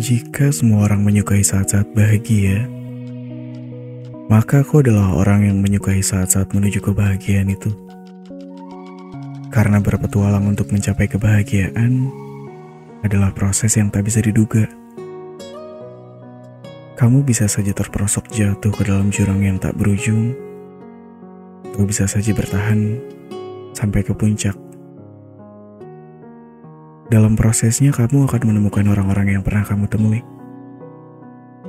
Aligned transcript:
Jika 0.00 0.48
semua 0.48 0.88
orang 0.88 1.04
menyukai 1.04 1.44
saat-saat 1.44 1.92
bahagia, 1.92 2.64
maka 4.32 4.64
aku 4.64 4.80
adalah 4.80 5.12
orang 5.12 5.44
yang 5.44 5.60
menyukai 5.60 6.00
saat-saat 6.00 6.56
menuju 6.56 6.80
kebahagiaan 6.80 7.52
itu. 7.52 7.68
Karena 9.52 9.76
berpetualang 9.76 10.48
untuk 10.48 10.72
mencapai 10.72 11.04
kebahagiaan 11.04 12.08
adalah 13.04 13.28
proses 13.36 13.76
yang 13.76 13.92
tak 13.92 14.08
bisa 14.08 14.24
diduga. 14.24 14.64
Kamu 16.96 17.20
bisa 17.20 17.44
saja 17.44 17.76
terperosok 17.76 18.32
jatuh 18.32 18.72
ke 18.72 18.88
dalam 18.88 19.12
jurang 19.12 19.44
yang 19.44 19.60
tak 19.60 19.76
berujung, 19.76 20.32
atau 21.76 21.84
bisa 21.84 22.08
saja 22.08 22.32
bertahan 22.32 22.96
sampai 23.76 24.00
ke 24.00 24.16
puncak. 24.16 24.69
Dalam 27.10 27.34
prosesnya 27.34 27.90
kamu 27.90 28.30
akan 28.30 28.42
menemukan 28.46 28.86
orang-orang 28.86 29.34
yang 29.34 29.42
pernah 29.42 29.66
kamu 29.66 29.90
temui. 29.90 30.22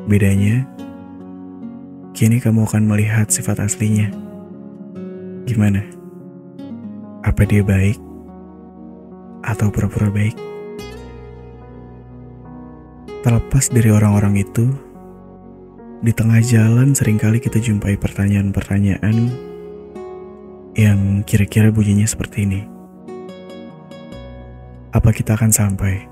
Bedanya, 0.06 0.70
kini 2.14 2.38
kamu 2.38 2.70
akan 2.70 2.86
melihat 2.86 3.26
sifat 3.34 3.58
aslinya. 3.58 4.14
Gimana? 5.50 5.82
Apa 7.26 7.50
dia 7.50 7.66
baik? 7.66 7.98
Atau 9.42 9.74
pura-pura 9.74 10.14
baik? 10.14 10.38
Terlepas 13.26 13.66
dari 13.74 13.90
orang-orang 13.90 14.46
itu, 14.46 14.70
di 16.06 16.14
tengah 16.14 16.38
jalan 16.46 16.94
sering 16.94 17.18
kali 17.18 17.42
kita 17.42 17.58
jumpai 17.58 17.98
pertanyaan-pertanyaan 17.98 19.18
yang 20.78 21.26
kira-kira 21.26 21.74
bunyinya 21.74 22.06
seperti 22.06 22.46
ini. 22.46 22.81
Apa 24.92 25.16
kita 25.16 25.40
akan 25.40 25.56
sampai? 25.56 26.04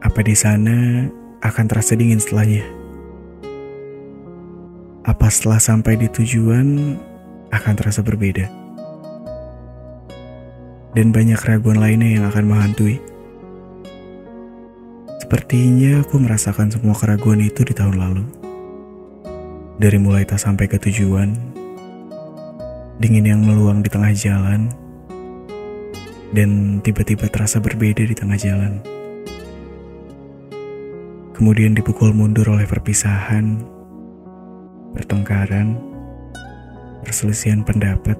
Apa 0.00 0.24
di 0.24 0.32
sana 0.32 1.04
akan 1.44 1.64
terasa 1.68 1.92
dingin 1.92 2.16
setelahnya? 2.16 2.64
Apa 5.04 5.28
setelah 5.28 5.60
sampai 5.60 6.00
di 6.00 6.08
tujuan 6.08 6.96
akan 7.52 7.74
terasa 7.76 8.00
berbeda? 8.00 8.48
Dan 10.96 11.12
banyak 11.12 11.36
keraguan 11.44 11.76
lainnya 11.76 12.16
yang 12.16 12.24
akan 12.32 12.44
menghantui. 12.48 12.96
Sepertinya 15.20 16.00
aku 16.00 16.24
merasakan 16.24 16.72
semua 16.72 16.96
keraguan 16.96 17.44
itu 17.44 17.68
di 17.68 17.76
tahun 17.76 18.00
lalu. 18.00 18.24
Dari 19.76 20.00
mulai 20.00 20.24
tak 20.24 20.40
sampai 20.40 20.72
ke 20.72 20.80
tujuan, 20.80 21.36
dingin 22.96 23.28
yang 23.28 23.44
meluang 23.44 23.84
di 23.84 23.92
tengah 23.92 24.16
jalan, 24.16 24.72
dan 26.32 26.80
tiba-tiba 26.80 27.28
terasa 27.28 27.60
berbeda 27.60 28.08
di 28.08 28.16
tengah 28.16 28.40
jalan. 28.40 28.80
Kemudian 31.36 31.76
dipukul 31.76 32.16
mundur 32.16 32.48
oleh 32.48 32.64
perpisahan, 32.64 33.60
pertengkaran, 34.96 35.76
perselisihan 37.04 37.60
pendapat, 37.60 38.16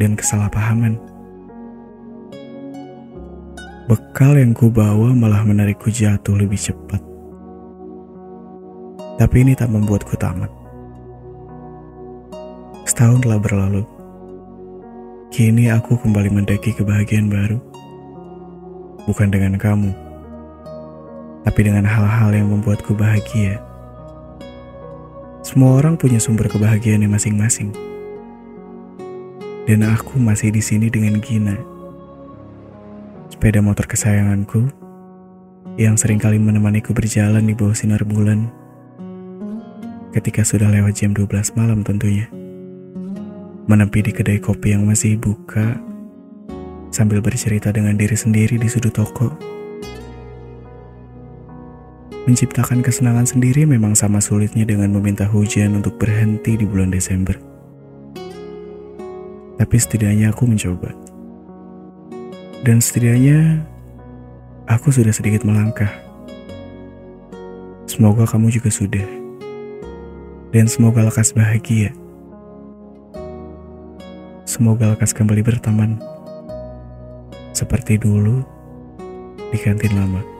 dan 0.00 0.16
kesalahpahaman. 0.16 0.96
Bekal 3.88 4.36
yang 4.36 4.52
ku 4.52 4.68
bawa 4.68 5.16
malah 5.16 5.44
menarikku 5.44 5.88
jatuh 5.88 6.36
lebih 6.36 6.60
cepat. 6.60 7.00
Tapi 9.16 9.36
ini 9.42 9.56
tak 9.56 9.72
membuatku 9.72 10.14
tamat. 10.20 10.52
Setahun 12.84 13.24
telah 13.24 13.40
berlalu 13.40 13.97
Kini 15.38 15.70
aku 15.70 15.94
kembali 15.94 16.34
mendaki 16.34 16.74
kebahagiaan 16.74 17.30
baru. 17.30 17.62
Bukan 19.06 19.30
dengan 19.30 19.54
kamu, 19.54 19.94
tapi 21.46 21.60
dengan 21.62 21.86
hal-hal 21.86 22.34
yang 22.34 22.50
membuatku 22.50 22.90
bahagia. 22.98 23.62
Semua 25.46 25.78
orang 25.78 25.94
punya 25.94 26.18
sumber 26.18 26.50
kebahagiaannya 26.50 27.06
masing-masing. 27.06 27.70
Dan 29.70 29.86
aku 29.86 30.18
masih 30.18 30.50
di 30.50 30.58
sini 30.58 30.90
dengan 30.90 31.22
Gina. 31.22 31.54
Sepeda 33.30 33.62
motor 33.62 33.86
kesayanganku 33.86 34.66
yang 35.78 35.94
sering 35.94 36.18
kali 36.18 36.42
menemaniku 36.42 36.90
berjalan 36.90 37.46
di 37.46 37.54
bawah 37.54 37.78
sinar 37.78 38.02
bulan 38.02 38.50
ketika 40.10 40.42
sudah 40.42 40.66
lewat 40.66 40.98
jam 40.98 41.14
12 41.14 41.30
malam 41.54 41.86
tentunya 41.86 42.26
menepi 43.68 44.00
di 44.00 44.12
kedai 44.16 44.40
kopi 44.40 44.72
yang 44.72 44.88
masih 44.88 45.20
buka, 45.20 45.76
sambil 46.88 47.20
bercerita 47.20 47.68
dengan 47.68 48.00
diri 48.00 48.16
sendiri 48.16 48.56
di 48.56 48.64
sudut 48.64 48.96
toko. 48.96 49.28
Menciptakan 52.24 52.80
kesenangan 52.80 53.28
sendiri 53.28 53.68
memang 53.68 53.92
sama 53.92 54.20
sulitnya 54.24 54.64
dengan 54.64 54.92
meminta 54.92 55.28
hujan 55.28 55.76
untuk 55.80 56.00
berhenti 56.00 56.56
di 56.56 56.64
bulan 56.64 56.92
Desember. 56.92 57.36
Tapi 59.60 59.76
setidaknya 59.76 60.32
aku 60.32 60.48
mencoba. 60.48 60.92
Dan 62.64 62.80
setidaknya 62.80 63.64
aku 64.68 64.92
sudah 64.92 65.12
sedikit 65.12 65.44
melangkah. 65.44 65.92
Semoga 67.88 68.28
kamu 68.28 68.52
juga 68.52 68.68
sudah. 68.72 69.04
Dan 70.52 70.68
semoga 70.68 71.04
lekas 71.04 71.32
bahagia. 71.32 71.92
Semoga 74.58 74.90
lekas 74.90 75.14
kembali 75.14 75.46
berteman 75.46 76.02
seperti 77.54 77.94
dulu 77.94 78.42
di 79.54 79.58
kantin 79.62 79.94
lama. 79.94 80.37